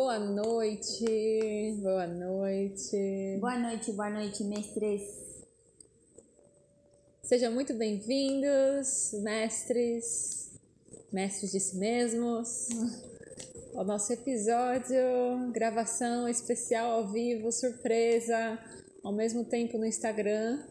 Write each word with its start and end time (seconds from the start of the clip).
Boa 0.00 0.20
noite, 0.20 1.76
boa 1.82 2.06
noite. 2.06 3.36
Boa 3.40 3.58
noite, 3.58 3.90
boa 3.90 4.08
noite, 4.08 4.44
mestres. 4.44 5.02
Sejam 7.20 7.52
muito 7.52 7.74
bem-vindos, 7.74 9.10
mestres, 9.24 10.52
mestres 11.12 11.50
de 11.50 11.58
si 11.58 11.76
mesmos, 11.78 12.68
ao 13.74 13.84
nosso 13.84 14.12
episódio, 14.12 15.50
gravação 15.52 16.28
especial 16.28 16.92
ao 16.92 17.08
vivo, 17.08 17.50
surpresa, 17.50 18.56
ao 19.02 19.12
mesmo 19.12 19.44
tempo 19.44 19.76
no 19.78 19.84
Instagram, 19.84 20.62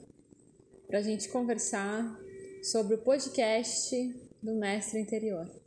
para 0.88 1.00
a 1.00 1.04
gente 1.04 1.28
conversar 1.28 2.18
sobre 2.64 2.96
o 2.96 3.00
podcast 3.00 3.94
do 4.42 4.54
Mestre 4.54 5.02
Interior. 5.02 5.67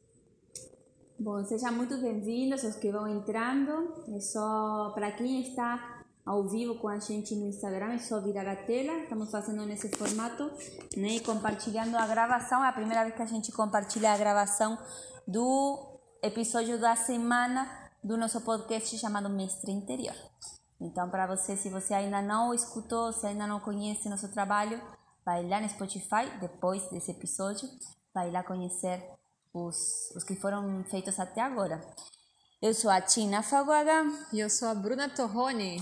Bom, 1.23 1.45
sejam 1.45 1.74
muito 1.74 1.98
bem-vindos 1.98 2.65
os 2.65 2.77
que 2.77 2.91
vão 2.91 3.06
entrando. 3.06 3.92
É 4.16 4.20
só 4.20 4.91
para 4.95 5.12
quem 5.12 5.43
está 5.43 6.02
ao 6.24 6.48
vivo 6.48 6.77
com 6.77 6.88
a 6.88 6.98
gente 6.98 7.34
no 7.34 7.46
Instagram, 7.46 7.93
é 7.93 7.98
só 7.98 8.23
virar 8.23 8.51
a 8.51 8.56
tela. 8.56 9.01
Estamos 9.01 9.30
fazendo 9.30 9.66
nesse 9.66 9.91
formato, 9.91 10.51
né? 10.96 11.09
E 11.16 11.20
compartilhando 11.20 11.95
a 11.96 12.06
gravação. 12.06 12.65
É 12.65 12.69
a 12.69 12.73
primeira 12.73 13.02
vez 13.02 13.15
que 13.15 13.20
a 13.20 13.27
gente 13.27 13.52
compartilha 13.52 14.15
a 14.15 14.16
gravação 14.16 14.79
do 15.29 16.01
episódio 16.23 16.80
da 16.80 16.96
semana 16.96 17.68
do 18.02 18.16
nosso 18.16 18.41
podcast 18.41 18.96
chamado 18.96 19.29
Mestre 19.29 19.73
Interior. 19.73 20.16
Então, 20.80 21.10
para 21.10 21.27
você, 21.27 21.55
se 21.55 21.68
você 21.68 21.93
ainda 21.93 22.23
não 22.23 22.55
escutou, 22.55 23.12
se 23.12 23.27
ainda 23.27 23.46
não 23.46 23.60
conhece 23.60 24.09
nosso 24.09 24.32
trabalho, 24.32 24.80
vai 25.23 25.46
lá 25.46 25.60
no 25.60 25.68
Spotify 25.68 26.30
depois 26.41 26.82
desse 26.91 27.10
episódio, 27.10 27.68
vai 28.15 28.30
lá 28.30 28.43
conhecer 28.43 29.20
os, 29.53 30.11
os 30.17 30.25
que 30.25 30.37
foram 30.37 30.85
feitos 30.85 31.19
até 31.19 31.41
agora. 31.41 31.81
Eu 32.63 32.74
sou 32.74 32.91
a 32.91 33.01
Tina 33.01 33.43
Faguaga. 33.43 34.05
E 34.33 34.41
eu 34.41 34.51
sou 34.51 34.69
a 34.69 34.74
Bruna 34.74 35.09
Torrone. 35.09 35.80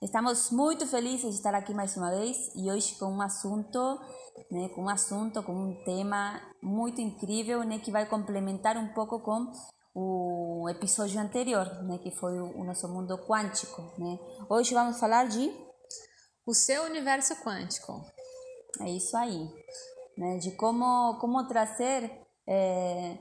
Estamos 0.00 0.50
muito 0.50 0.86
felizes 0.86 1.30
de 1.30 1.36
estar 1.36 1.54
aqui 1.54 1.72
mais 1.72 1.96
uma 1.96 2.10
vez 2.10 2.36
e 2.56 2.70
hoje 2.70 2.96
com 2.98 3.06
um 3.06 3.22
assunto, 3.22 3.78
né, 4.50 4.68
com 4.74 4.82
um 4.82 4.88
assunto, 4.88 5.42
com 5.44 5.52
um 5.52 5.84
tema 5.84 6.40
muito 6.60 7.00
incrível, 7.00 7.62
né, 7.62 7.78
que 7.78 7.92
vai 7.92 8.04
complementar 8.06 8.76
um 8.76 8.88
pouco 8.94 9.20
com 9.20 9.52
o 9.94 10.68
episódio 10.68 11.20
anterior, 11.20 11.66
né, 11.84 11.98
que 11.98 12.10
foi 12.10 12.36
o 12.40 12.64
nosso 12.64 12.88
mundo 12.88 13.16
quântico, 13.28 13.80
né. 13.96 14.18
Hoje 14.50 14.74
vamos 14.74 14.98
falar 14.98 15.28
de 15.28 15.52
o 16.44 16.52
seu 16.52 16.82
universo 16.82 17.36
quântico. 17.36 18.04
É 18.80 18.90
isso 18.90 19.16
aí, 19.16 19.48
né, 20.18 20.38
de 20.38 20.50
como 20.56 21.16
como 21.20 21.46
trazer 21.46 22.10
é, 22.46 23.18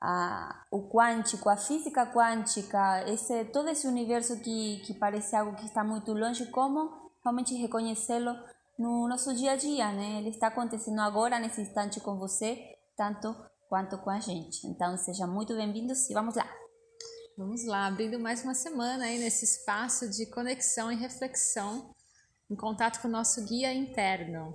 a, 0.00 0.64
o 0.70 0.88
quântico, 0.88 1.48
a 1.48 1.56
física 1.56 2.06
quântica, 2.06 3.04
esse, 3.08 3.44
todo 3.46 3.68
esse 3.68 3.86
universo 3.86 4.40
que, 4.40 4.80
que 4.84 4.94
parece 4.94 5.36
algo 5.36 5.56
que 5.56 5.66
está 5.66 5.84
muito 5.84 6.12
longe, 6.12 6.46
como 6.46 6.90
realmente 7.22 7.54
reconhecê-lo 7.54 8.36
no 8.78 9.06
nosso 9.08 9.34
dia 9.34 9.52
a 9.52 9.56
dia, 9.56 9.92
né? 9.92 10.18
Ele 10.18 10.30
está 10.30 10.48
acontecendo 10.48 11.00
agora, 11.00 11.38
nesse 11.38 11.60
instante 11.60 12.00
com 12.00 12.18
você, 12.18 12.58
tanto 12.96 13.34
quanto 13.68 13.96
com 13.98 14.10
a 14.10 14.18
gente. 14.18 14.66
Então, 14.66 14.96
sejam 14.96 15.28
muito 15.28 15.54
bem-vindos 15.54 16.10
e 16.10 16.14
vamos 16.14 16.34
lá! 16.34 16.48
Vamos 17.38 17.64
lá, 17.64 17.86
abrindo 17.86 18.18
mais 18.18 18.44
uma 18.44 18.54
semana 18.54 19.04
aí 19.04 19.18
nesse 19.18 19.44
espaço 19.44 20.10
de 20.10 20.26
conexão 20.26 20.92
e 20.92 20.96
reflexão, 20.96 21.94
em 22.50 22.54
contato 22.54 23.00
com 23.00 23.08
o 23.08 23.10
nosso 23.10 23.42
guia 23.46 23.72
interno. 23.72 24.54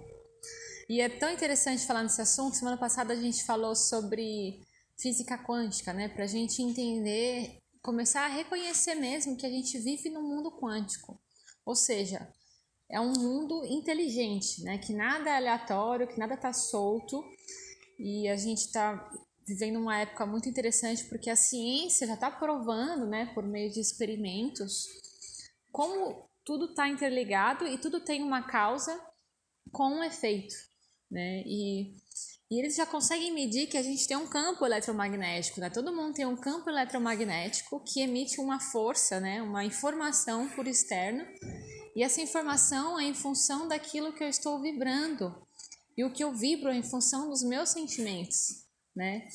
E 0.89 1.01
é 1.01 1.09
tão 1.09 1.29
interessante 1.29 1.85
falar 1.85 2.01
nesse 2.01 2.21
assunto. 2.21 2.55
Semana 2.55 2.77
passada 2.77 3.11
a 3.11 3.15
gente 3.15 3.43
falou 3.43 3.75
sobre 3.75 4.61
física 4.97 5.37
quântica, 5.37 5.91
né? 5.91 6.07
Para 6.07 6.23
a 6.23 6.27
gente 6.27 6.61
entender, 6.61 7.57
começar 7.81 8.23
a 8.23 8.29
reconhecer 8.29 8.95
mesmo 8.95 9.35
que 9.35 9.45
a 9.45 9.49
gente 9.49 9.77
vive 9.79 10.09
num 10.09 10.23
mundo 10.23 10.49
quântico. 10.49 11.19
Ou 11.65 11.75
seja, 11.75 12.31
é 12.89 13.01
um 13.01 13.11
mundo 13.11 13.65
inteligente, 13.65 14.63
né? 14.63 14.77
Que 14.77 14.93
nada 14.93 15.29
é 15.29 15.35
aleatório, 15.35 16.07
que 16.07 16.17
nada 16.17 16.35
está 16.35 16.53
solto. 16.53 17.21
E 17.99 18.29
a 18.29 18.37
gente 18.37 18.59
está 18.59 19.11
vivendo 19.45 19.81
uma 19.81 19.99
época 19.99 20.25
muito 20.25 20.47
interessante 20.47 21.03
porque 21.05 21.29
a 21.29 21.35
ciência 21.35 22.07
já 22.07 22.13
está 22.13 22.31
provando, 22.31 23.05
né, 23.05 23.31
por 23.33 23.43
meio 23.43 23.71
de 23.71 23.79
experimentos, 23.79 24.85
como 25.71 26.29
tudo 26.45 26.65
está 26.65 26.87
interligado 26.87 27.65
e 27.65 27.77
tudo 27.77 28.01
tem 28.01 28.21
uma 28.21 28.43
causa 28.43 29.01
com 29.71 29.87
um 29.87 30.03
efeito 30.03 30.53
né? 31.09 31.43
E, 31.45 31.93
e 32.49 32.59
eles 32.59 32.75
já 32.75 32.85
conseguem 32.85 33.33
medir 33.33 33.67
que 33.67 33.77
a 33.77 33.83
gente 33.83 34.07
tem 34.07 34.17
um 34.17 34.27
campo 34.27 34.65
eletromagnético, 34.65 35.59
né? 35.59 35.69
Todo 35.69 35.95
mundo 35.95 36.13
tem 36.13 36.25
um 36.25 36.35
campo 36.35 36.69
eletromagnético 36.69 37.83
que 37.83 38.01
emite 38.01 38.39
uma 38.39 38.59
força, 38.59 39.19
né? 39.19 39.41
Uma 39.41 39.65
informação 39.65 40.47
por 40.49 40.67
externo. 40.67 41.25
E 41.95 42.03
essa 42.03 42.21
informação 42.21 42.99
é 42.99 43.05
em 43.05 43.13
função 43.13 43.67
daquilo 43.67 44.13
que 44.13 44.23
eu 44.23 44.29
estou 44.29 44.61
vibrando. 44.61 45.35
E 45.97 46.03
o 46.03 46.13
que 46.13 46.23
eu 46.23 46.33
vibro 46.33 46.69
é 46.69 46.75
em 46.75 46.83
função 46.83 47.29
dos 47.29 47.43
meus 47.43 47.69
sentimentos, 47.69 48.65
né? 48.95 49.27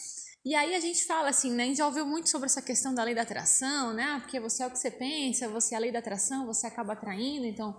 E 0.45 0.55
aí 0.55 0.75
a 0.75 0.81
gente 0.81 1.05
fala 1.05 1.29
assim, 1.29 1.53
né? 1.53 1.65
A 1.65 1.67
gente 1.67 1.79
já 1.79 1.87
ouviu 1.87 2.07
muito 2.07 2.29
sobre 2.29 2.47
essa 2.47 2.63
questão 2.63 2.95
da 2.95 3.05
lei 3.05 3.15
da 3.15 3.23
atração, 3.23 3.93
né? 3.93 4.05
Ah, 4.05 4.21
porque 4.21 4.41
você 4.41 4.63
é 4.63 4.67
o 4.67 4.71
que 4.71 4.79
você 4.79 4.91
pensa, 4.91 5.49
você 5.49 5.75
é 5.75 5.79
a 5.79 5.81
lei 5.81 5.93
da 5.93 6.01
atração, 6.01 6.47
você 6.47 6.67
acaba 6.67 6.95
atraindo, 6.95 7.47
então 7.47 7.79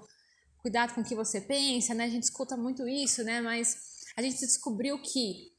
cuidado 0.63 0.95
com 0.95 1.01
o 1.01 1.03
que 1.03 1.13
você 1.13 1.41
pensa, 1.41 1.93
né? 1.93 2.05
A 2.05 2.09
gente 2.09 2.23
escuta 2.23 2.55
muito 2.55 2.87
isso, 2.87 3.21
né? 3.23 3.41
Mas 3.41 3.75
a 4.17 4.21
gente 4.21 4.39
descobriu 4.39 4.97
que 5.01 5.51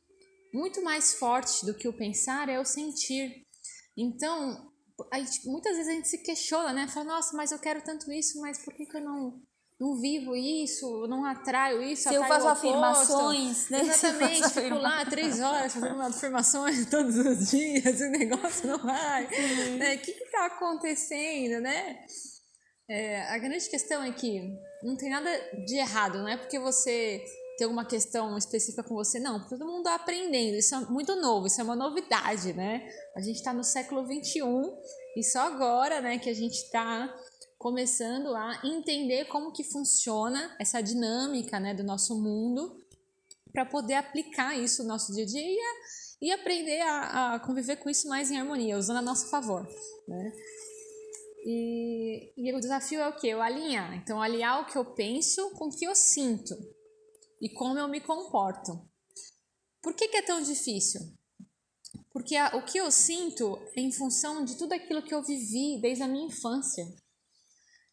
muito 0.52 0.82
mais 0.82 1.14
forte 1.14 1.66
do 1.66 1.74
que 1.74 1.86
o 1.86 1.92
pensar 1.92 2.48
é 2.48 2.58
o 2.58 2.64
sentir. 2.64 3.44
Então, 3.96 4.72
gente, 5.14 5.46
muitas 5.46 5.76
vezes 5.76 5.92
a 5.92 5.94
gente 5.94 6.08
se 6.08 6.18
questiona, 6.18 6.72
né? 6.72 6.88
Fala, 6.88 7.16
nossa, 7.16 7.36
mas 7.36 7.52
eu 7.52 7.58
quero 7.58 7.82
tanto 7.82 8.10
isso, 8.10 8.40
mas 8.40 8.64
por 8.64 8.72
que, 8.72 8.86
que 8.86 8.96
eu 8.96 9.02
não, 9.02 9.42
não 9.78 10.00
vivo 10.00 10.34
isso, 10.34 11.06
não 11.06 11.22
atraio 11.26 11.82
isso? 11.82 12.08
Se 12.08 12.14
eu 12.14 12.24
faço 12.24 12.48
afirmações, 12.48 13.68
né? 13.68 13.80
Exatamente, 13.80 14.48
fico 14.54 14.76
lá 14.76 15.04
três 15.04 15.38
horas 15.38 15.74
fazendo 15.74 16.00
afirmações 16.02 16.86
todos 16.88 17.18
os 17.18 17.50
dias, 17.50 18.00
o 18.00 18.08
negócio 18.08 18.66
não 18.66 18.78
vai. 18.78 19.26
Né? 19.76 19.96
O 19.96 19.98
que 19.98 20.12
está 20.12 20.46
acontecendo, 20.46 21.60
né? 21.60 22.06
É, 22.88 23.22
a 23.22 23.38
grande 23.38 23.68
questão 23.68 24.02
é 24.02 24.12
que 24.12 24.58
não 24.82 24.96
tem 24.96 25.08
nada 25.08 25.30
de 25.66 25.76
errado, 25.76 26.18
não 26.18 26.28
é 26.28 26.36
porque 26.36 26.58
você 26.58 27.24
tem 27.56 27.64
alguma 27.64 27.84
questão 27.84 28.36
específica 28.36 28.82
com 28.82 28.94
você, 28.94 29.18
não, 29.18 29.46
todo 29.48 29.64
mundo 29.64 29.78
está 29.78 29.94
aprendendo, 29.94 30.56
isso 30.56 30.74
é 30.74 30.80
muito 30.80 31.16
novo, 31.16 31.46
isso 31.46 31.60
é 31.60 31.64
uma 31.64 31.76
novidade, 31.76 32.52
né? 32.52 32.86
A 33.16 33.20
gente 33.20 33.36
está 33.36 33.52
no 33.52 33.64
século 33.64 34.04
XXI 34.04 34.42
e 35.16 35.22
só 35.22 35.40
agora, 35.40 36.00
né, 36.00 36.18
que 36.18 36.28
a 36.28 36.34
gente 36.34 36.56
está 36.56 37.14
começando 37.56 38.34
a 38.34 38.60
entender 38.64 39.24
como 39.26 39.52
que 39.52 39.64
funciona 39.64 40.54
essa 40.58 40.82
dinâmica, 40.82 41.58
né, 41.58 41.72
do 41.72 41.84
nosso 41.84 42.20
mundo 42.20 42.84
para 43.50 43.64
poder 43.64 43.94
aplicar 43.94 44.58
isso 44.58 44.82
no 44.82 44.88
nosso 44.88 45.14
dia 45.14 45.22
a 45.22 45.26
dia 45.26 45.74
e 46.20 46.32
aprender 46.32 46.80
a, 46.82 47.34
a 47.34 47.40
conviver 47.40 47.76
com 47.76 47.88
isso 47.88 48.08
mais 48.08 48.30
em 48.30 48.38
harmonia, 48.38 48.76
usando 48.76 48.98
a 48.98 49.02
nosso 49.02 49.30
favor, 49.30 49.66
né? 50.08 50.32
E, 51.44 52.32
e 52.36 52.54
o 52.54 52.60
desafio 52.60 53.00
é 53.00 53.08
o 53.08 53.16
que? 53.16 53.28
Eu 53.28 53.42
alinhar. 53.42 53.94
Então, 53.94 54.20
alinhar 54.20 54.62
o 54.62 54.66
que 54.66 54.78
eu 54.78 54.94
penso 54.94 55.50
com 55.50 55.66
o 55.66 55.76
que 55.76 55.84
eu 55.84 55.94
sinto 55.94 56.54
e 57.40 57.50
como 57.50 57.78
eu 57.78 57.86
me 57.86 58.00
comporto. 58.00 58.72
Por 59.82 59.94
que, 59.94 60.08
que 60.08 60.16
é 60.16 60.22
tão 60.22 60.40
difícil? 60.40 61.00
Porque 62.10 62.36
a, 62.36 62.56
o 62.56 62.64
que 62.64 62.78
eu 62.78 62.90
sinto 62.90 63.58
é 63.76 63.80
em 63.80 63.92
função 63.92 64.44
de 64.44 64.56
tudo 64.56 64.72
aquilo 64.72 65.02
que 65.02 65.12
eu 65.12 65.22
vivi 65.22 65.78
desde 65.82 66.02
a 66.02 66.08
minha 66.08 66.26
infância. 66.26 66.86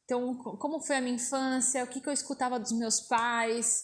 Então, 0.06 0.38
como 0.57 0.79
foi 0.79 0.97
a 0.97 1.01
minha 1.01 1.16
infância, 1.16 1.84
o 1.84 1.88
que, 1.88 2.00
que 2.00 2.07
eu 2.07 2.13
escutava 2.13 2.59
dos 2.59 2.72
meus 2.72 3.01
pais, 3.01 3.84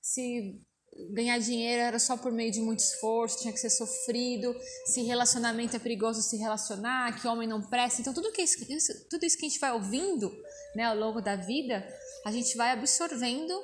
se 0.00 0.60
ganhar 1.10 1.38
dinheiro 1.38 1.80
era 1.82 1.98
só 1.98 2.16
por 2.16 2.32
meio 2.32 2.50
de 2.50 2.60
muito 2.60 2.80
esforço, 2.80 3.40
tinha 3.40 3.52
que 3.52 3.58
ser 3.58 3.70
sofrido, 3.70 4.54
se 4.86 5.02
relacionamento 5.02 5.76
é 5.76 5.78
perigoso 5.78 6.22
se 6.22 6.36
relacionar, 6.36 7.20
que 7.20 7.28
homem 7.28 7.48
não 7.48 7.62
presta. 7.62 8.00
Então, 8.00 8.12
tudo, 8.12 8.32
que 8.32 8.42
isso, 8.42 9.08
tudo 9.08 9.24
isso 9.24 9.36
que 9.36 9.46
a 9.46 9.48
gente 9.48 9.60
vai 9.60 9.72
ouvindo 9.72 10.30
né, 10.74 10.84
ao 10.84 10.96
longo 10.96 11.20
da 11.20 11.36
vida, 11.36 11.86
a 12.24 12.32
gente 12.32 12.56
vai 12.56 12.72
absorvendo 12.72 13.54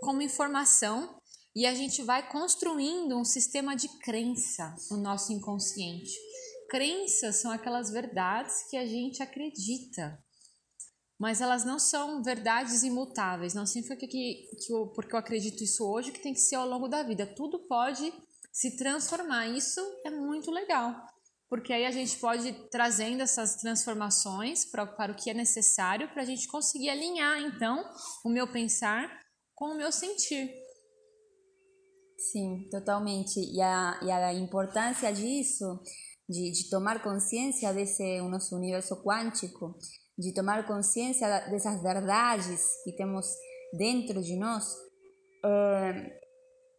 como 0.00 0.22
informação 0.22 1.18
e 1.54 1.64
a 1.64 1.74
gente 1.74 2.02
vai 2.02 2.28
construindo 2.30 3.18
um 3.18 3.24
sistema 3.24 3.74
de 3.74 3.88
crença 4.00 4.74
no 4.90 4.98
nosso 4.98 5.32
inconsciente. 5.32 6.12
Crenças 6.68 7.36
são 7.36 7.50
aquelas 7.50 7.90
verdades 7.90 8.68
que 8.68 8.76
a 8.76 8.84
gente 8.84 9.22
acredita 9.22 10.18
mas 11.18 11.40
elas 11.40 11.64
não 11.64 11.78
são 11.78 12.22
verdades 12.22 12.82
imutáveis. 12.82 13.54
Não 13.54 13.66
significa 13.66 14.06
que, 14.06 14.08
que, 14.08 14.72
eu, 14.72 14.88
porque 14.88 15.14
eu 15.14 15.18
acredito 15.18 15.64
isso 15.64 15.84
hoje 15.84 16.12
que 16.12 16.22
tem 16.22 16.34
que 16.34 16.40
ser 16.40 16.56
ao 16.56 16.68
longo 16.68 16.88
da 16.88 17.02
vida. 17.02 17.26
Tudo 17.26 17.66
pode 17.66 18.12
se 18.52 18.76
transformar. 18.76 19.48
Isso 19.48 19.80
é 20.04 20.10
muito 20.10 20.50
legal, 20.50 20.94
porque 21.48 21.72
aí 21.72 21.86
a 21.86 21.90
gente 21.90 22.16
pode 22.18 22.48
ir 22.48 22.68
trazendo 22.70 23.22
essas 23.22 23.56
transformações 23.56 24.64
para, 24.64 24.86
para 24.86 25.12
o 25.12 25.16
que 25.16 25.30
é 25.30 25.34
necessário 25.34 26.08
para 26.12 26.22
a 26.22 26.26
gente 26.26 26.48
conseguir 26.48 26.90
alinhar 26.90 27.40
então 27.40 27.82
o 28.24 28.28
meu 28.28 28.50
pensar 28.50 29.08
com 29.54 29.72
o 29.72 29.76
meu 29.76 29.90
sentir. 29.90 30.50
Sim, 32.30 32.68
totalmente. 32.70 33.38
E 33.40 33.60
a, 33.60 34.00
e 34.02 34.10
a 34.10 34.32
importância 34.34 35.12
disso 35.12 35.80
de, 36.28 36.50
de 36.50 36.68
tomar 36.68 37.02
consciência 37.02 37.72
desse 37.72 38.20
nosso 38.22 38.56
universo 38.56 38.96
quântico, 39.02 39.74
de 40.18 40.32
tomar 40.32 40.66
consciência 40.66 41.28
dessas 41.50 41.82
verdades 41.82 42.82
que 42.84 42.92
temos 42.92 43.26
dentro 43.76 44.22
de 44.22 44.36
nós, 44.36 44.64
é, 45.44 46.20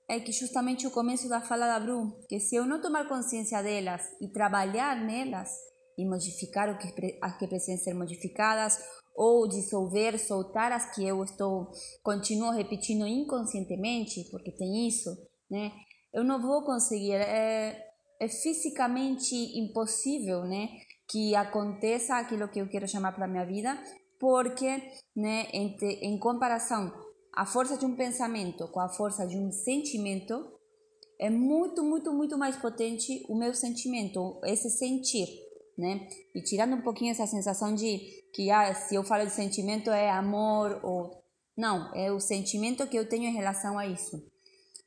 é 0.09 0.19
que 0.19 0.31
justamente 0.31 0.87
o 0.87 0.91
começo 0.91 1.29
da 1.29 1.41
fala 1.41 1.67
da 1.67 1.79
Bru, 1.79 2.17
que 2.27 2.39
se 2.39 2.55
eu 2.55 2.65
não 2.65 2.81
tomar 2.81 3.07
consciência 3.07 3.61
delas 3.61 4.01
e 4.21 4.27
trabalhar 4.31 4.95
nelas 4.95 5.49
e 5.97 6.05
modificar 6.05 6.69
o 6.69 6.77
que, 6.77 7.17
as 7.21 7.37
que 7.37 7.47
precisam 7.47 7.83
ser 7.83 7.93
modificadas 7.93 8.79
ou 9.15 9.47
dissolver, 9.47 10.19
soltar 10.19 10.71
as 10.71 10.93
que 10.93 11.05
eu 11.05 11.23
estou 11.23 11.71
continuo 12.03 12.51
repetindo 12.51 13.05
inconscientemente, 13.07 14.29
porque 14.29 14.51
tem 14.51 14.87
isso, 14.87 15.09
né? 15.49 15.71
Eu 16.13 16.23
não 16.23 16.39
vou 16.41 16.63
conseguir, 16.63 17.13
é, 17.13 17.83
é 18.19 18.27
fisicamente 18.27 19.35
impossível, 19.59 20.45
né, 20.45 20.69
que 21.09 21.35
aconteça 21.35 22.15
aquilo 22.15 22.47
que 22.47 22.59
eu 22.59 22.67
quero 22.67 22.87
chamar 22.87 23.13
para 23.13 23.27
minha 23.27 23.45
vida, 23.45 23.77
porque, 24.19 24.81
né, 25.15 25.47
em, 25.53 25.75
em 26.01 26.19
comparação 26.19 26.91
a 27.37 27.45
força 27.45 27.77
de 27.77 27.85
um 27.85 27.95
pensamento 27.95 28.67
com 28.69 28.79
a 28.79 28.89
força 28.89 29.27
de 29.27 29.37
um 29.37 29.51
sentimento, 29.51 30.57
é 31.19 31.29
muito, 31.29 31.83
muito, 31.83 32.11
muito 32.11 32.35
mais 32.35 32.55
potente 32.57 33.23
o 33.29 33.37
meu 33.37 33.53
sentimento, 33.53 34.39
esse 34.43 34.71
sentir, 34.71 35.27
né? 35.77 36.07
E 36.33 36.41
tirando 36.41 36.75
um 36.75 36.81
pouquinho 36.81 37.11
essa 37.11 37.27
sensação 37.27 37.75
de 37.75 37.99
que 38.33 38.49
ah, 38.49 38.73
se 38.73 38.95
eu 38.95 39.03
falo 39.03 39.23
de 39.23 39.31
sentimento 39.31 39.91
é 39.91 40.09
amor 40.09 40.79
ou 40.83 41.23
não, 41.55 41.93
é 41.95 42.11
o 42.11 42.19
sentimento 42.19 42.87
que 42.87 42.97
eu 42.97 43.07
tenho 43.07 43.25
em 43.25 43.33
relação 43.33 43.77
a 43.77 43.85
isso. 43.85 44.17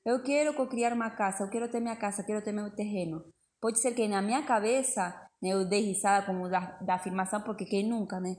Eu 0.04 0.20
quero 0.22 0.54
criar 0.66 0.92
uma 0.92 1.10
casa, 1.10 1.44
eu 1.44 1.50
quero 1.50 1.70
ter 1.70 1.78
minha 1.78 1.96
casa, 1.96 2.22
eu 2.22 2.26
quero 2.26 2.42
ter 2.42 2.52
meu 2.52 2.74
terreno. 2.74 3.24
Pode 3.60 3.78
ser 3.78 3.94
que 3.94 4.08
na 4.08 4.22
minha 4.22 4.42
cabeça 4.42 5.14
eu 5.42 5.64
dei 5.64 5.80
risada 5.80 6.26
como 6.26 6.48
da, 6.48 6.78
da 6.82 6.94
afirmação, 6.94 7.40
porque 7.42 7.64
quem 7.64 7.88
nunca, 7.88 8.20
né? 8.20 8.36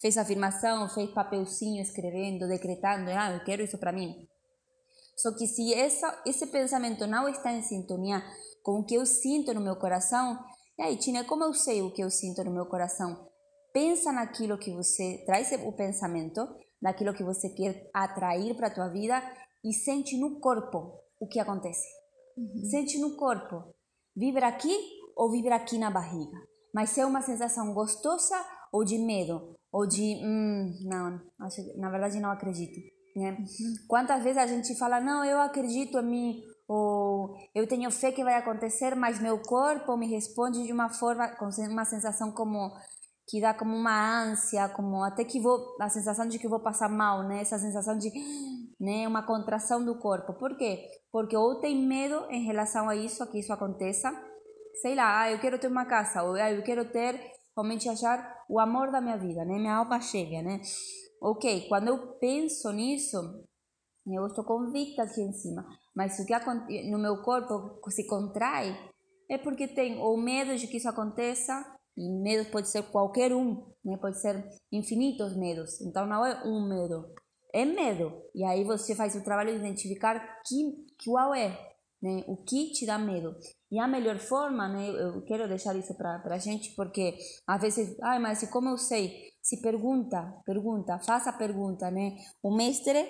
Fez 0.00 0.16
afirmação, 0.16 0.88
fez 0.88 1.10
papelzinho 1.10 1.82
escrevendo, 1.82 2.46
decretando, 2.46 3.10
ah, 3.10 3.32
eu 3.32 3.44
quero 3.44 3.62
isso 3.62 3.78
para 3.78 3.92
mim. 3.92 4.14
Só 5.16 5.32
que 5.36 5.46
se 5.46 5.72
essa, 5.74 6.22
esse 6.26 6.46
pensamento 6.48 7.06
não 7.06 7.28
está 7.28 7.52
em 7.52 7.62
sintonia 7.62 8.22
com 8.62 8.80
o 8.80 8.84
que 8.84 8.94
eu 8.94 9.06
sinto 9.06 9.54
no 9.54 9.60
meu 9.60 9.76
coração, 9.76 10.38
e 10.78 10.82
aí, 10.82 10.96
Tina, 10.96 11.24
como 11.24 11.44
eu 11.44 11.54
sei 11.54 11.82
o 11.82 11.92
que 11.92 12.02
eu 12.02 12.10
sinto 12.10 12.42
no 12.42 12.52
meu 12.52 12.66
coração? 12.66 13.28
Pensa 13.72 14.12
naquilo 14.12 14.58
que 14.58 14.72
você 14.72 15.22
traz 15.24 15.50
o 15.52 15.72
pensamento, 15.72 16.40
naquilo 16.82 17.14
que 17.14 17.22
você 17.22 17.48
quer 17.50 17.88
atrair 17.94 18.56
para 18.56 18.66
a 18.66 18.74
tua 18.74 18.88
vida 18.88 19.22
e 19.64 19.72
sente 19.72 20.16
no 20.18 20.40
corpo 20.40 21.00
o 21.20 21.28
que 21.28 21.38
acontece. 21.38 21.86
Uhum. 22.36 22.64
Sente 22.70 22.98
no 22.98 23.16
corpo. 23.16 23.72
Vibra 24.16 24.48
aqui 24.48 24.76
ou 25.16 25.30
vibra 25.30 25.56
aqui 25.56 25.78
na 25.78 25.90
barriga. 25.90 26.38
Mas 26.72 26.96
é 26.98 27.06
uma 27.06 27.22
sensação 27.22 27.72
gostosa 27.72 28.36
ou 28.72 28.84
de 28.84 28.98
medo, 28.98 29.54
ou 29.72 29.86
de, 29.86 30.20
hum, 30.24 30.72
não, 30.84 31.20
na 31.76 31.90
verdade 31.90 32.20
não 32.20 32.30
acredito. 32.30 32.80
Né? 33.16 33.30
Uhum. 33.30 33.74
Quantas 33.86 34.22
vezes 34.24 34.38
a 34.38 34.46
gente 34.46 34.76
fala, 34.76 35.00
não, 35.00 35.24
eu 35.24 35.40
acredito 35.40 35.98
em 35.98 36.02
mim, 36.02 36.42
ou 36.66 37.36
eu 37.54 37.68
tenho 37.68 37.90
fé 37.90 38.10
que 38.10 38.24
vai 38.24 38.34
acontecer, 38.34 38.96
mas 38.96 39.20
meu 39.20 39.40
corpo 39.40 39.96
me 39.96 40.08
responde 40.08 40.64
de 40.64 40.72
uma 40.72 40.88
forma, 40.88 41.28
com 41.36 41.48
uma 41.70 41.84
sensação 41.84 42.32
como 42.32 42.72
que 43.26 43.40
dá 43.40 43.54
como 43.54 43.74
uma 43.74 44.24
ânsia, 44.24 44.68
como 44.68 45.02
até 45.02 45.24
que 45.24 45.40
vou, 45.40 45.76
a 45.80 45.88
sensação 45.88 46.26
de 46.26 46.38
que 46.38 46.48
vou 46.48 46.60
passar 46.60 46.88
mal, 46.88 47.22
né? 47.22 47.40
Essa 47.40 47.58
sensação 47.58 47.96
de, 47.96 48.10
né, 48.78 49.08
uma 49.08 49.22
contração 49.22 49.84
do 49.84 49.98
corpo. 49.98 50.34
Por 50.34 50.56
quê? 50.56 50.84
Porque 51.10 51.36
ou 51.36 51.58
tem 51.60 51.86
medo 51.86 52.26
em 52.30 52.44
relação 52.44 52.88
a 52.88 52.96
isso, 52.96 53.22
a 53.22 53.26
que 53.26 53.38
isso 53.38 53.52
aconteça. 53.52 54.12
Sei 54.80 54.94
lá, 54.94 55.22
ah, 55.22 55.30
eu 55.30 55.38
quero 55.38 55.58
ter 55.58 55.68
uma 55.68 55.86
casa, 55.86 56.22
ou 56.22 56.34
ah, 56.34 56.52
eu 56.52 56.62
quero 56.62 56.90
ter, 56.90 57.18
realmente 57.56 57.88
achar 57.88 58.44
o 58.48 58.58
amor 58.58 58.90
da 58.90 59.00
minha 59.00 59.16
vida, 59.16 59.44
né? 59.44 59.58
Minha 59.58 59.76
alma 59.76 60.00
chega, 60.00 60.42
né? 60.42 60.60
Ok, 61.22 61.68
quando 61.68 61.88
eu 61.88 62.18
penso 62.18 62.70
nisso, 62.72 63.16
eu 64.06 64.26
estou 64.26 64.44
convicta 64.44 65.02
aqui 65.02 65.20
em 65.22 65.32
cima, 65.32 65.64
mas 65.94 66.18
o 66.18 66.26
que 66.26 66.34
no 66.90 66.98
meu 66.98 67.22
corpo 67.22 67.80
se 67.90 68.06
contrai 68.06 68.76
é 69.30 69.38
porque 69.38 69.68
tem 69.68 69.98
ou 69.98 70.16
medo 70.16 70.56
de 70.56 70.66
que 70.66 70.76
isso 70.76 70.88
aconteça, 70.88 71.64
e 71.96 72.10
medo 72.22 72.50
pode 72.50 72.68
ser 72.68 72.82
qualquer 72.90 73.32
um, 73.32 73.72
né? 73.84 73.96
Pode 73.96 74.20
ser 74.20 74.44
infinitos 74.72 75.36
medos. 75.36 75.80
Então 75.80 76.06
não 76.06 76.26
é 76.26 76.42
um 76.44 76.68
medo, 76.68 77.14
é 77.52 77.64
medo. 77.64 78.12
E 78.34 78.44
aí 78.44 78.64
você 78.64 78.94
faz 78.94 79.14
o 79.14 79.22
trabalho 79.22 79.52
de 79.52 79.58
identificar 79.58 80.18
que, 80.44 80.86
qual 81.04 81.32
é, 81.32 81.56
né? 82.04 82.22
O 82.28 82.36
que 82.36 82.70
te 82.72 82.84
dá 82.84 82.98
medo. 82.98 83.34
E 83.72 83.78
a 83.80 83.88
melhor 83.88 84.18
forma, 84.18 84.68
né? 84.68 84.90
Eu 84.90 85.24
quero 85.24 85.48
deixar 85.48 85.74
isso 85.74 85.96
para 85.96 86.20
a 86.22 86.38
gente, 86.38 86.74
porque 86.76 87.16
às 87.46 87.62
vezes, 87.62 87.96
ai, 88.02 88.18
mas 88.18 88.46
como 88.50 88.68
eu 88.68 88.76
sei? 88.76 89.32
Se 89.42 89.62
pergunta, 89.62 90.22
pergunta, 90.44 90.98
faça 90.98 91.30
a 91.30 91.32
pergunta, 91.32 91.90
né? 91.90 92.14
O 92.42 92.54
mestre 92.54 93.06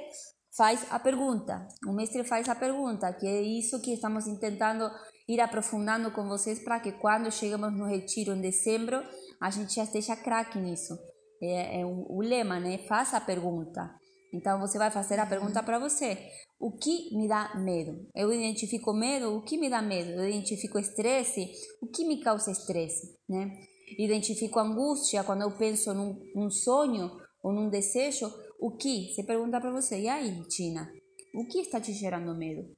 faz 0.57 0.87
a 0.93 1.01
pergunta. 1.01 1.67
O 1.89 1.93
mestre 1.93 2.23
faz 2.23 2.49
a 2.49 2.55
pergunta, 2.55 3.13
que 3.15 3.27
é 3.27 3.43
isso 3.43 3.83
que 3.83 3.95
estamos 3.95 4.25
tentando 4.39 4.89
ir 5.29 5.41
aprofundando 5.41 6.13
com 6.13 6.29
vocês 6.29 6.63
para 6.63 6.79
que 6.79 6.93
quando 6.93 7.33
chegamos 7.33 7.73
no 7.73 7.87
retiro 7.87 8.33
em 8.33 8.41
dezembro, 8.41 9.03
a 9.41 9.51
gente 9.51 9.75
já 9.75 9.83
esteja 9.83 10.15
craque 10.15 10.59
nisso. 10.59 10.97
É, 11.43 11.81
é 11.81 11.85
o, 11.85 12.07
o, 12.09 12.23
lema, 12.23 12.61
né? 12.61 12.79
Faça 12.87 13.17
a 13.17 13.21
pergunta. 13.21 13.93
Então 14.35 14.59
você 14.59 14.77
vai 14.77 14.91
fazer 14.91 15.19
a 15.21 15.27
pergunta 15.27 15.63
para 15.63 15.79
você. 15.79 16.19
O 16.59 16.73
que 16.73 17.17
me 17.17 17.29
dá 17.29 17.55
medo? 17.55 18.09
Eu 18.15 18.33
identifico 18.33 18.93
medo, 18.93 19.37
o 19.37 19.43
que 19.43 19.57
me 19.57 19.71
dá 19.71 19.81
medo? 19.81 20.11
Eu 20.11 20.29
identifico 20.29 20.79
estresse, 20.79 21.53
o 21.81 21.87
que 21.87 22.05
me 22.05 22.21
causa 22.21 22.51
estresse, 22.51 23.17
né? 23.29 23.49
Identifico 23.97 24.59
angústia 24.59 25.23
quando 25.23 25.43
eu 25.43 25.57
penso 25.57 25.95
num, 25.95 26.19
num 26.35 26.51
sonho 26.51 27.11
ou 27.43 27.53
num 27.53 27.69
desejo, 27.69 28.27
o 28.59 28.77
que? 28.77 29.13
Você 29.13 29.23
pergunta 29.23 29.61
para 29.61 29.71
você, 29.71 30.01
e 30.01 30.09
aí, 30.09 30.43
Tina? 30.49 30.91
O 31.35 31.47
que 31.47 31.61
está 31.61 31.81
te 31.81 31.93
gerando 31.93 32.37
medo? 32.37 32.75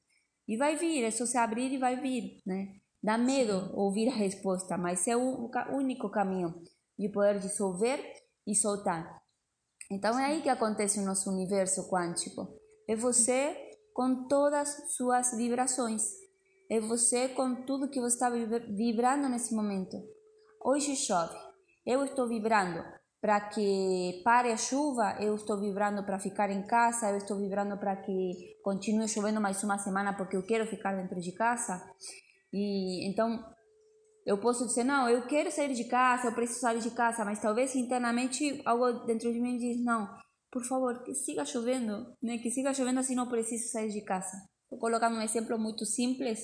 E 0.48 0.56
vai 0.56 0.76
vir, 0.76 1.04
é 1.04 1.10
só 1.10 1.24
se 1.24 1.38
abrir 1.38 1.72
e 1.72 1.78
vai 1.78 2.00
vir, 2.00 2.38
né? 2.44 2.74
Dá 3.02 3.16
medo 3.16 3.70
ouvir 3.74 4.08
a 4.08 4.14
resposta, 4.14 4.76
mas 4.76 5.06
é 5.06 5.16
o 5.16 5.48
único 5.72 6.10
caminho 6.10 6.54
de 6.98 7.08
poder 7.08 7.38
dissolver 7.38 8.00
e 8.46 8.54
soltar. 8.54 9.25
Então 9.90 10.18
é 10.18 10.26
aí 10.26 10.42
que 10.42 10.48
acontece 10.48 10.98
o 10.98 11.04
nosso 11.04 11.30
universo 11.30 11.88
quântico. 11.88 12.48
É 12.88 12.96
você 12.96 13.56
com 13.92 14.26
todas 14.26 14.94
suas 14.96 15.36
vibrações. 15.36 16.02
É 16.70 16.80
você 16.80 17.28
com 17.28 17.64
tudo 17.64 17.88
que 17.88 18.00
você 18.00 18.14
está 18.14 18.30
vibrando 18.30 19.28
nesse 19.28 19.54
momento. 19.54 19.96
Hoje 20.62 20.96
chove. 20.96 21.36
Eu 21.86 22.04
estou 22.04 22.26
vibrando 22.26 22.82
para 23.20 23.40
que 23.40 24.20
pare 24.24 24.52
a 24.52 24.56
chuva, 24.56 25.16
eu 25.20 25.34
estou 25.34 25.58
vibrando 25.58 26.04
para 26.04 26.18
ficar 26.18 26.50
em 26.50 26.66
casa, 26.66 27.10
eu 27.10 27.16
estou 27.16 27.38
vibrando 27.38 27.78
para 27.78 27.96
que 27.96 28.56
continue 28.62 29.08
chovendo 29.08 29.40
mais 29.40 29.62
uma 29.62 29.78
semana 29.78 30.12
porque 30.16 30.36
eu 30.36 30.44
quero 30.44 30.66
ficar 30.66 30.94
dentro 30.96 31.20
de 31.20 31.32
casa. 31.32 31.80
E 32.52 33.08
então 33.08 33.44
eu 34.26 34.38
posso 34.38 34.66
dizer, 34.66 34.84
não, 34.84 35.08
eu 35.08 35.24
quero 35.26 35.50
sair 35.52 35.72
de 35.72 35.84
casa, 35.84 36.26
eu 36.26 36.34
preciso 36.34 36.60
sair 36.60 36.80
de 36.80 36.90
casa, 36.90 37.24
mas 37.24 37.40
talvez 37.40 37.74
internamente 37.76 38.60
algo 38.64 39.06
dentro 39.06 39.32
de 39.32 39.40
mim 39.40 39.56
diz, 39.56 39.82
não, 39.84 40.08
por 40.50 40.64
favor, 40.64 41.04
que 41.04 41.14
siga 41.14 41.44
chovendo, 41.44 42.12
né? 42.20 42.38
Que 42.38 42.50
siga 42.50 42.74
chovendo 42.74 43.00
assim 43.00 43.14
não 43.14 43.28
preciso 43.28 43.70
sair 43.70 43.90
de 43.90 44.02
casa. 44.02 44.36
Estou 44.64 44.78
colocando 44.78 45.16
um 45.16 45.22
exemplo 45.22 45.56
muito 45.58 45.86
simples, 45.86 46.40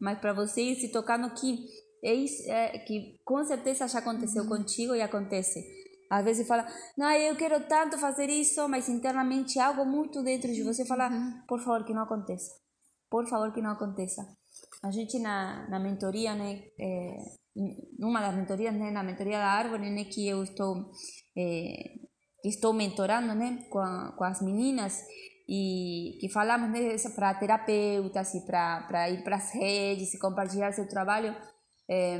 mas 0.00 0.18
para 0.20 0.32
vocês 0.32 0.80
se 0.80 0.92
tocando 0.92 1.34
que 1.34 1.66
é, 2.04 2.14
isso, 2.14 2.48
é 2.50 2.78
que 2.78 3.18
com 3.24 3.42
certeza 3.44 3.88
já 3.88 3.98
aconteceu 3.98 4.44
uhum. 4.44 4.48
contigo 4.50 4.94
e 4.94 5.02
acontece 5.02 5.64
às 6.10 6.24
vezes 6.24 6.46
fala, 6.46 6.66
não, 6.96 7.10
eu 7.10 7.34
quero 7.36 7.66
tanto 7.66 7.98
fazer 7.98 8.28
isso, 8.30 8.68
mas 8.68 8.88
internamente 8.88 9.58
algo 9.58 9.84
muito 9.84 10.22
dentro 10.22 10.52
de 10.52 10.62
você 10.62 10.84
fala, 10.84 11.08
uhum. 11.10 11.42
por 11.48 11.58
favor, 11.60 11.84
que 11.84 11.92
não 11.92 12.02
aconteça. 12.02 12.52
Por 13.10 13.26
favor, 13.26 13.52
que 13.52 13.60
não 13.60 13.70
aconteça. 13.70 14.22
A 14.84 14.90
gente 14.90 15.18
na, 15.18 15.68
na 15.68 15.80
mentoria, 15.80 16.34
né, 16.34 16.62
é, 16.78 17.16
numa 17.98 18.20
das 18.20 18.34
mentorias, 18.34 18.74
né, 18.74 18.90
na 18.90 19.02
mentoria 19.02 19.38
da 19.38 19.46
árvore, 19.46 19.88
né, 19.90 20.04
que 20.04 20.28
eu 20.28 20.42
estou, 20.42 20.90
é, 21.36 21.94
estou 22.44 22.72
mentorando, 22.72 23.34
né, 23.34 23.64
com, 23.70 23.78
a, 23.78 24.12
com 24.16 24.24
as 24.24 24.42
meninas, 24.42 25.00
e 25.48 26.18
que 26.20 26.28
falamos 26.30 26.70
né, 26.70 26.96
para 27.14 27.34
terapeutas 27.34 28.34
e 28.34 28.44
para 28.46 29.10
ir 29.10 29.24
para 29.24 29.36
as 29.36 29.52
redes 29.54 30.12
e 30.14 30.18
compartilhar 30.18 30.72
seu 30.72 30.86
trabalho. 30.86 31.34
É, 31.90 32.18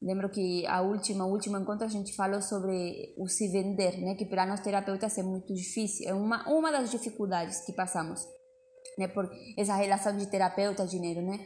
Lembro 0.00 0.30
que 0.30 0.64
a 0.66 0.80
última, 0.80 1.26
o 1.26 1.32
último 1.32 1.58
encontro 1.58 1.84
a 1.84 1.90
gente 1.90 2.14
falou 2.14 2.40
sobre 2.40 3.14
o 3.18 3.26
se 3.26 3.48
vender, 3.48 3.98
né? 3.98 4.14
Que 4.14 4.24
para 4.24 4.46
nós 4.46 4.60
terapeutas 4.60 5.18
é 5.18 5.24
muito 5.24 5.52
difícil, 5.52 6.08
é 6.08 6.14
uma 6.14 6.48
uma 6.48 6.70
das 6.70 6.92
dificuldades 6.92 7.64
que 7.66 7.72
passamos, 7.72 8.20
né? 8.98 9.08
Por 9.08 9.30
essa 9.56 9.74
relação 9.74 10.16
de 10.16 10.26
terapeuta 10.26 10.86
dinheiro, 10.86 11.22
né? 11.22 11.38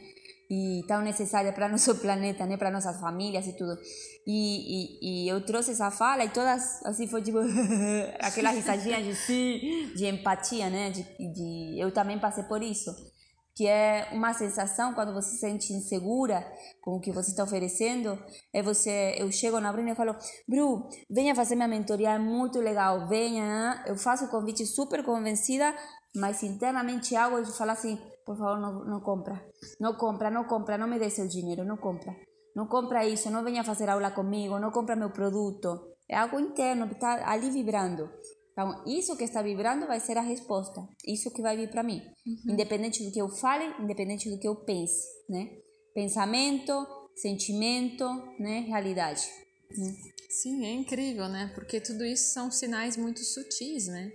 E 0.49 0.83
tão 0.87 1.01
necessária 1.01 1.53
para 1.53 1.69
nosso 1.69 1.95
planeta, 1.95 2.45
né? 2.45 2.57
Para 2.57 2.71
nossas 2.71 2.99
famílias 2.99 3.47
e 3.47 3.53
tudo. 3.53 3.77
E, 4.25 4.97
e, 5.01 5.25
e, 5.25 5.29
eu 5.29 5.45
trouxe 5.45 5.71
essa 5.71 5.91
fala 5.91 6.23
e 6.23 6.29
todas 6.29 6.83
assim 6.85 7.07
foi 7.07 7.21
tipo 7.21 7.39
aquela 8.19 8.51
risadinha 8.51 9.03
de 9.03 9.13
sim, 9.15 9.91
de 9.95 10.05
empatia, 10.05 10.69
né? 10.69 10.89
De, 10.89 11.03
de 11.03 11.79
eu 11.79 11.91
também 11.91 12.19
passei 12.19 12.43
por 12.43 12.61
isso. 12.61 13.12
Que 13.55 13.67
é 13.67 14.09
uma 14.11 14.33
sensação 14.33 14.93
quando 14.93 15.13
você 15.13 15.31
se 15.31 15.37
sente 15.37 15.73
insegura 15.73 16.43
com 16.81 16.95
o 16.95 16.99
que 16.99 17.11
você 17.11 17.29
está 17.29 17.43
oferecendo, 17.43 18.17
é 18.51 18.63
você, 18.63 19.15
eu 19.17 19.31
chego 19.31 19.59
na 19.59 19.71
Bruna 19.71 19.91
e 19.91 19.95
falo, 19.95 20.15
Bru, 20.47 20.89
venha 21.09 21.35
fazer 21.35 21.55
minha 21.55 21.67
mentoria, 21.67 22.11
é 22.11 22.19
muito 22.19 22.59
legal, 22.59 23.07
venha, 23.07 23.83
eu 23.87 23.95
faço 23.95 24.25
o 24.25 24.29
convite 24.29 24.65
super 24.65 25.03
convencida, 25.03 25.73
mas 26.15 26.41
internamente 26.41 27.15
algo 27.15 27.43
de 27.43 27.51
falar 27.55 27.73
assim, 27.73 27.97
por 28.25 28.37
favor, 28.37 28.59
não, 28.59 28.85
não 28.85 29.01
compra, 29.01 29.45
não 29.79 29.93
compra, 29.95 30.31
não 30.31 30.45
compra, 30.45 30.77
não 30.77 30.87
me 30.87 30.97
dê 30.97 31.09
seu 31.09 31.27
dinheiro, 31.27 31.63
não 31.63 31.77
compra, 31.77 32.15
não 32.55 32.65
compra 32.67 33.05
isso, 33.05 33.29
não 33.29 33.43
venha 33.43 33.63
fazer 33.63 33.89
aula 33.89 34.09
comigo, 34.09 34.57
não 34.59 34.71
compra 34.71 34.95
meu 34.95 35.11
produto, 35.11 35.93
é 36.09 36.17
algo 36.17 36.39
interno 36.39 36.87
que 36.87 36.95
está 36.95 37.29
ali 37.29 37.51
vibrando. 37.51 38.09
Então, 38.53 38.83
isso 38.85 39.17
que 39.17 39.23
está 39.23 39.41
vibrando 39.41 39.87
vai 39.87 39.99
ser 39.99 40.17
a 40.17 40.21
resposta. 40.21 40.87
Isso 41.05 41.31
que 41.31 41.41
vai 41.41 41.57
vir 41.57 41.69
para 41.69 41.83
mim. 41.83 42.01
Uhum. 42.25 42.53
Independente 42.53 43.03
do 43.03 43.11
que 43.11 43.19
eu 43.19 43.27
fale, 43.27 43.65
independente 43.83 44.29
do 44.29 44.39
que 44.39 44.47
eu 44.47 44.55
pense, 44.55 45.03
né? 45.27 45.49
Pensamento, 45.93 46.87
sentimento, 47.15 48.05
né? 48.39 48.59
Realidade. 48.59 49.27
Né? 49.75 49.95
Sim, 50.29 50.65
é 50.65 50.71
incrível, 50.71 51.27
né? 51.27 51.51
Porque 51.55 51.81
tudo 51.81 52.05
isso 52.05 52.31
são 52.31 52.51
sinais 52.51 52.95
muito 52.95 53.23
sutis, 53.23 53.87
né? 53.87 54.11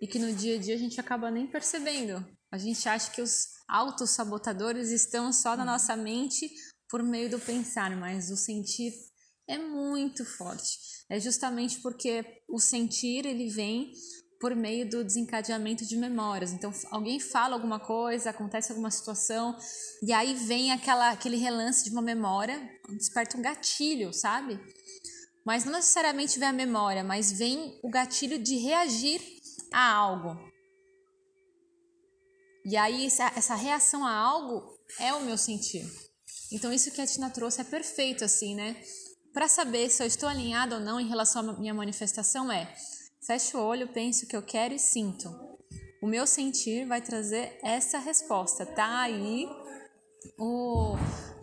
E 0.00 0.06
que 0.06 0.20
no 0.20 0.32
dia 0.32 0.56
a 0.56 0.58
dia 0.58 0.74
a 0.74 0.78
gente 0.78 1.00
acaba 1.00 1.30
nem 1.30 1.48
percebendo. 1.48 2.24
A 2.50 2.58
gente 2.58 2.88
acha 2.88 3.10
que 3.10 3.20
os 3.20 3.46
autossabotadores 3.68 4.90
estão 4.90 5.32
só 5.32 5.56
na 5.56 5.64
nossa 5.64 5.96
mente 5.96 6.48
por 6.88 7.02
meio 7.02 7.30
do 7.30 7.38
pensar, 7.38 7.96
mas 7.96 8.30
o 8.30 8.36
sentir 8.36 8.92
é 9.50 9.58
muito 9.58 10.24
forte. 10.24 10.78
É 11.08 11.18
justamente 11.18 11.80
porque 11.80 12.24
o 12.48 12.60
sentir 12.60 13.26
ele 13.26 13.48
vem 13.48 13.92
por 14.40 14.54
meio 14.54 14.88
do 14.88 15.04
desencadeamento 15.04 15.84
de 15.84 15.96
memórias. 15.96 16.52
Então, 16.52 16.72
alguém 16.90 17.20
fala 17.20 17.54
alguma 17.54 17.78
coisa, 17.78 18.30
acontece 18.30 18.70
alguma 18.72 18.90
situação, 18.90 19.54
e 20.02 20.12
aí 20.12 20.34
vem 20.34 20.72
aquela, 20.72 21.10
aquele 21.10 21.36
relance 21.36 21.84
de 21.84 21.90
uma 21.90 22.00
memória, 22.00 22.58
desperta 22.90 23.36
um 23.36 23.42
gatilho, 23.42 24.14
sabe? 24.14 24.58
Mas 25.44 25.64
não 25.64 25.72
necessariamente 25.72 26.38
vem 26.38 26.48
a 26.48 26.52
memória, 26.52 27.04
mas 27.04 27.32
vem 27.32 27.78
o 27.82 27.90
gatilho 27.90 28.38
de 28.38 28.56
reagir 28.56 29.20
a 29.72 29.92
algo. 29.92 30.38
E 32.64 32.76
aí, 32.76 33.06
essa, 33.06 33.32
essa 33.36 33.54
reação 33.54 34.06
a 34.06 34.14
algo 34.14 34.78
é 34.98 35.12
o 35.12 35.22
meu 35.22 35.36
sentir. 35.36 35.84
Então, 36.52 36.72
isso 36.72 36.90
que 36.92 37.00
a 37.00 37.06
Tina 37.06 37.30
trouxe 37.30 37.60
é 37.60 37.64
perfeito, 37.64 38.24
assim, 38.24 38.54
né? 38.54 38.76
Para 39.32 39.46
saber 39.46 39.88
se 39.90 40.02
eu 40.02 40.06
estou 40.06 40.28
alinhado 40.28 40.74
ou 40.74 40.80
não 40.80 41.00
em 41.00 41.08
relação 41.08 41.48
à 41.48 41.52
minha 41.58 41.74
manifestação 41.74 42.50
é: 42.50 42.74
fecho 43.24 43.58
o 43.58 43.64
olho, 43.64 43.92
penso 43.92 44.24
o 44.24 44.28
que 44.28 44.36
eu 44.36 44.42
quero 44.42 44.74
e 44.74 44.78
sinto. 44.78 45.28
O 46.02 46.06
meu 46.06 46.26
sentir 46.26 46.86
vai 46.86 47.00
trazer 47.00 47.58
essa 47.62 47.98
resposta. 47.98 48.66
Tá 48.66 49.02
aí 49.02 49.46
o, 50.38 50.94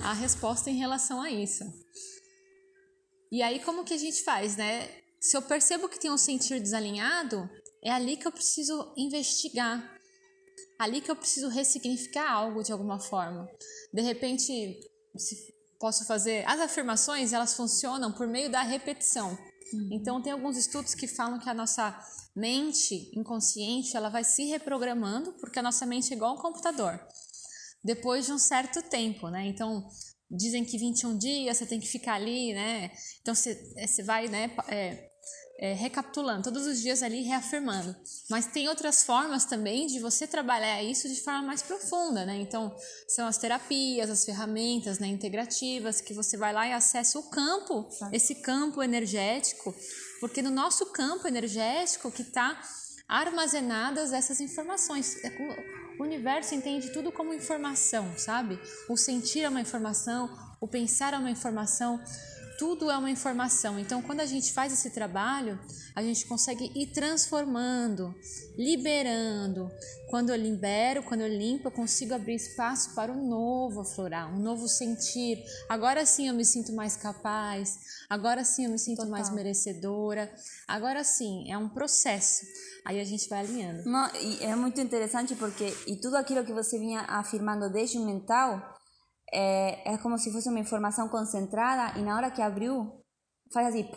a 0.01 0.13
resposta 0.13 0.69
em 0.69 0.77
relação 0.77 1.21
a 1.21 1.31
isso. 1.31 1.63
E 3.31 3.41
aí 3.41 3.59
como 3.63 3.83
que 3.83 3.93
a 3.93 3.97
gente 3.97 4.23
faz, 4.23 4.57
né? 4.57 4.89
Se 5.21 5.35
eu 5.37 5.41
percebo 5.41 5.87
que 5.87 5.99
tem 5.99 6.11
um 6.11 6.17
sentir 6.17 6.59
desalinhado, 6.59 7.49
é 7.83 7.91
ali 7.91 8.17
que 8.17 8.27
eu 8.27 8.31
preciso 8.31 8.93
investigar. 8.97 9.95
Ali 10.79 11.01
que 11.01 11.09
eu 11.09 11.15
preciso 11.15 11.47
ressignificar 11.47 12.29
algo 12.29 12.63
de 12.63 12.71
alguma 12.71 12.99
forma. 12.99 13.47
De 13.93 14.01
repente, 14.01 14.79
se 15.17 15.56
posso 15.79 16.05
fazer. 16.05 16.47
As 16.47 16.59
afirmações, 16.59 17.33
elas 17.33 17.53
funcionam 17.53 18.11
por 18.11 18.27
meio 18.27 18.49
da 18.49 18.61
repetição. 18.61 19.37
Uhum. 19.73 19.89
Então, 19.91 20.21
tem 20.21 20.33
alguns 20.33 20.57
estudos 20.57 20.93
que 20.95 21.07
falam 21.07 21.39
que 21.39 21.49
a 21.49 21.53
nossa 21.53 21.97
mente 22.35 23.11
inconsciente, 23.15 23.97
ela 23.97 24.09
vai 24.09 24.23
se 24.23 24.45
reprogramando, 24.45 25.33
porque 25.33 25.59
a 25.59 25.63
nossa 25.63 25.85
mente 25.85 26.13
é 26.13 26.15
igual 26.15 26.35
um 26.35 26.41
computador. 26.41 26.99
Depois 27.83 28.25
de 28.25 28.31
um 28.31 28.37
certo 28.37 28.81
tempo, 28.81 29.29
né? 29.29 29.47
Então, 29.47 29.87
dizem 30.29 30.63
que 30.63 30.77
21 30.77 31.17
dias 31.17 31.57
você 31.57 31.65
tem 31.65 31.79
que 31.79 31.87
ficar 31.87 32.15
ali, 32.15 32.53
né? 32.53 32.91
Então, 33.21 33.33
você, 33.33 33.55
você 33.77 34.03
vai, 34.03 34.27
né? 34.27 34.51
É, 34.67 35.06
é, 35.59 35.73
recapitulando, 35.73 36.43
todos 36.43 36.67
os 36.67 36.81
dias 36.81 37.01
ali 37.01 37.23
reafirmando. 37.23 37.95
Mas 38.29 38.45
tem 38.45 38.67
outras 38.67 39.03
formas 39.03 39.45
também 39.45 39.87
de 39.87 39.99
você 39.99 40.27
trabalhar 40.27 40.83
isso 40.83 41.09
de 41.09 41.19
forma 41.21 41.41
mais 41.41 41.61
profunda, 41.61 42.25
né? 42.25 42.37
Então, 42.37 42.75
são 43.07 43.27
as 43.27 43.37
terapias, 43.37 44.09
as 44.09 44.23
ferramentas 44.23 44.99
né, 44.99 45.07
integrativas, 45.07 46.01
que 46.01 46.13
você 46.13 46.37
vai 46.37 46.53
lá 46.53 46.67
e 46.67 46.73
acessa 46.73 47.17
o 47.17 47.23
campo, 47.23 47.87
esse 48.11 48.35
campo 48.35 48.83
energético, 48.83 49.73
porque 50.19 50.41
no 50.41 50.51
nosso 50.51 50.85
campo 50.87 51.27
energético 51.27 52.11
que 52.11 52.21
está 52.21 52.61
armazenadas 53.07 54.11
essas 54.11 54.41
informações. 54.41 55.23
É 55.23 55.29
o 55.99 56.03
universo 56.03 56.53
entende 56.53 56.91
tudo 56.91 57.11
como 57.11 57.33
informação, 57.33 58.13
sabe? 58.17 58.59
O 58.87 58.95
sentir 58.95 59.41
é 59.41 59.49
uma 59.49 59.61
informação, 59.61 60.29
o 60.61 60.67
pensar 60.67 61.13
é 61.13 61.17
uma 61.17 61.31
informação 61.31 61.99
tudo 62.57 62.89
é 62.89 62.97
uma 62.97 63.09
informação. 63.09 63.79
Então, 63.79 64.01
quando 64.01 64.21
a 64.21 64.25
gente 64.25 64.51
faz 64.51 64.73
esse 64.73 64.89
trabalho, 64.89 65.59
a 65.95 66.01
gente 66.01 66.25
consegue 66.25 66.71
ir 66.75 66.87
transformando, 66.87 68.13
liberando. 68.57 69.69
Quando 70.09 70.29
eu 70.29 70.35
libero, 70.35 71.03
quando 71.03 71.21
eu 71.21 71.27
limpo, 71.27 71.67
eu 71.67 71.71
consigo 71.71 72.13
abrir 72.13 72.35
espaço 72.35 72.95
para 72.95 73.11
um 73.11 73.27
novo 73.27 73.81
aflorar, 73.81 74.33
um 74.33 74.39
novo 74.39 74.67
sentir. 74.67 75.43
Agora 75.67 76.05
sim 76.05 76.27
eu 76.27 76.33
me 76.33 76.45
sinto 76.45 76.73
mais 76.73 76.95
capaz, 76.95 77.77
agora 78.09 78.43
sim 78.43 78.65
eu 78.65 78.71
me 78.71 78.79
sinto 78.79 78.97
Total. 78.97 79.11
mais 79.11 79.29
merecedora. 79.29 80.31
Agora 80.67 81.03
sim, 81.03 81.51
é 81.51 81.57
um 81.57 81.69
processo. 81.69 82.45
Aí 82.85 82.99
a 82.99 83.03
gente 83.03 83.27
vai 83.27 83.39
alinhando. 83.39 83.89
Não, 83.89 84.09
é 84.39 84.55
muito 84.55 84.79
interessante 84.79 85.35
porque 85.35 85.75
e 85.85 85.97
tudo 85.97 86.15
aquilo 86.15 86.45
que 86.45 86.53
você 86.53 86.79
vinha 86.79 87.01
afirmando 87.01 87.69
desde 87.69 87.97
o 87.97 88.05
mental 88.05 88.76
é, 89.33 89.93
é 89.93 89.97
como 89.97 90.17
se 90.17 90.31
fosse 90.31 90.49
uma 90.49 90.59
informação 90.59 91.09
concentrada 91.09 91.97
e 91.99 92.03
na 92.03 92.15
hora 92.15 92.31
que 92.31 92.41
abriu, 92.41 93.01
faz 93.53 93.67
assim, 93.67 93.89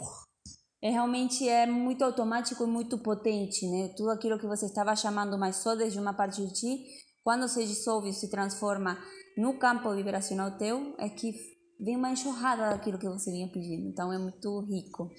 é 0.82 0.90
realmente 0.90 1.46
é 1.48 1.66
muito 1.66 2.02
automático 2.02 2.64
e 2.64 2.66
muito 2.66 2.98
potente, 2.98 3.66
né? 3.68 3.92
Tudo 3.96 4.10
aquilo 4.10 4.38
que 4.38 4.46
você 4.46 4.66
estava 4.66 4.96
chamando, 4.96 5.38
mas 5.38 5.56
só 5.56 5.74
desde 5.74 5.98
uma 5.98 6.14
parte 6.14 6.44
de 6.44 6.52
ti, 6.52 6.84
quando 7.22 7.48
se 7.48 7.64
dissolve, 7.66 8.12
se 8.12 8.30
transforma 8.30 8.98
no 9.36 9.58
campo 9.58 9.94
vibracional 9.94 10.56
teu, 10.56 10.94
é 10.98 11.08
que 11.08 11.32
vem 11.78 11.96
uma 11.96 12.10
enxurrada 12.10 12.70
daquilo 12.70 12.98
que 12.98 13.08
você 13.08 13.30
vinha 13.30 13.50
pedindo. 13.52 13.88
Então 13.88 14.12
é 14.12 14.18
muito 14.18 14.60
rico. 14.62 15.10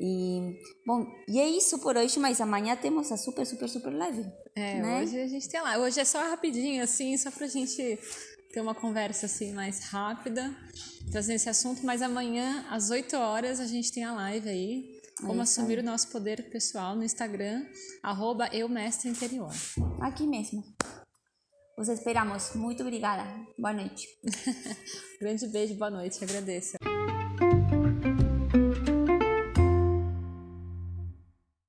E, 0.00 0.58
bom, 0.86 1.06
e 1.28 1.38
é 1.38 1.48
isso 1.48 1.78
por 1.78 1.96
hoje, 1.96 2.18
mas 2.18 2.40
amanhã 2.40 2.76
temos 2.76 3.10
a 3.12 3.16
super, 3.16 3.46
super, 3.46 3.68
super 3.68 3.92
leve. 3.92 4.24
É, 4.54 4.80
né? 4.80 5.02
hoje 5.02 5.20
a 5.20 5.26
gente 5.26 5.48
tem 5.48 5.60
lá. 5.60 5.78
Hoje 5.78 6.00
é 6.00 6.04
só 6.04 6.18
rapidinho, 6.18 6.82
assim, 6.82 7.16
só 7.16 7.30
pra 7.30 7.46
gente 7.46 7.98
ter 8.52 8.60
uma 8.60 8.74
conversa 8.74 9.26
assim 9.26 9.52
mais 9.52 9.84
rápida, 9.84 10.54
trazendo 11.10 11.36
esse 11.36 11.48
assunto, 11.48 11.84
mas 11.84 12.02
amanhã 12.02 12.66
às 12.70 12.90
8 12.90 13.16
horas 13.16 13.58
a 13.58 13.66
gente 13.66 13.90
tem 13.90 14.04
a 14.04 14.12
live 14.12 14.48
aí, 14.48 15.00
como 15.20 15.40
assumir 15.40 15.78
o 15.78 15.82
nosso 15.82 16.08
poder 16.08 16.50
pessoal 16.50 16.94
no 16.94 17.02
Instagram, 17.02 17.64
arroba 18.02 18.48
interior. 19.08 19.52
Aqui 20.00 20.26
mesmo. 20.26 20.62
Os 21.78 21.88
esperamos. 21.88 22.54
Muito 22.54 22.82
obrigada. 22.82 23.24
Boa 23.58 23.72
noite. 23.72 24.06
Grande 25.18 25.46
beijo, 25.48 25.74
boa 25.74 25.90
noite. 25.90 26.22
Agradeço. 26.22 26.76